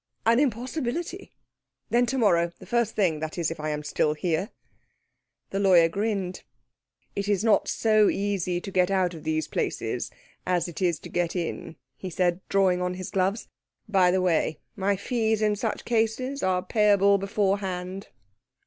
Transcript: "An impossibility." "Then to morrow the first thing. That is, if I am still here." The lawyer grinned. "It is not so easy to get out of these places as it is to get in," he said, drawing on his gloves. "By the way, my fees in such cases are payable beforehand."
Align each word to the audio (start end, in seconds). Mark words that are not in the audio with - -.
"An 0.25 0.39
impossibility." 0.39 1.31
"Then 1.91 2.07
to 2.07 2.17
morrow 2.17 2.51
the 2.57 2.65
first 2.65 2.95
thing. 2.95 3.19
That 3.19 3.37
is, 3.37 3.51
if 3.51 3.59
I 3.59 3.69
am 3.69 3.83
still 3.83 4.15
here." 4.15 4.49
The 5.51 5.59
lawyer 5.59 5.89
grinned. 5.89 6.41
"It 7.15 7.27
is 7.29 7.43
not 7.43 7.67
so 7.67 8.09
easy 8.09 8.59
to 8.61 8.71
get 8.71 8.89
out 8.89 9.13
of 9.13 9.23
these 9.23 9.47
places 9.47 10.09
as 10.43 10.67
it 10.67 10.81
is 10.81 10.97
to 11.01 11.09
get 11.09 11.35
in," 11.35 11.75
he 11.95 12.09
said, 12.09 12.41
drawing 12.49 12.81
on 12.81 12.95
his 12.95 13.11
gloves. 13.11 13.47
"By 13.87 14.09
the 14.09 14.23
way, 14.23 14.57
my 14.75 14.95
fees 14.95 15.39
in 15.39 15.55
such 15.55 15.85
cases 15.85 16.41
are 16.41 16.63
payable 16.63 17.19
beforehand." 17.19 18.07